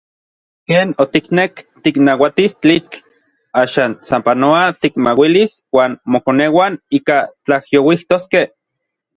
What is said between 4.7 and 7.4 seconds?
tikmauilis uan mokoneuan ika